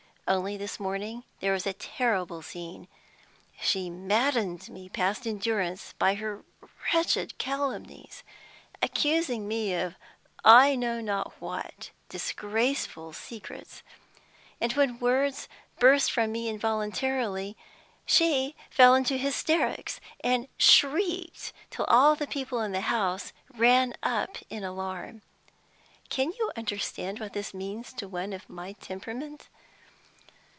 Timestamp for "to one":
27.91-28.31